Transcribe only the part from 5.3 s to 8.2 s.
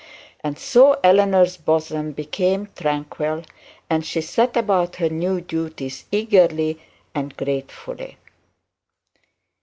duties eagerly and gratefully.